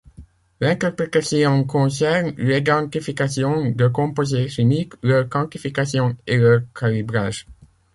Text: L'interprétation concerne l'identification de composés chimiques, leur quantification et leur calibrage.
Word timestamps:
L'interprétation 0.61 1.63
concerne 1.63 2.31
l'identification 2.39 3.69
de 3.69 3.87
composés 3.87 4.49
chimiques, 4.49 4.95
leur 5.03 5.29
quantification 5.29 6.17
et 6.25 6.37
leur 6.37 6.61
calibrage. 6.73 7.45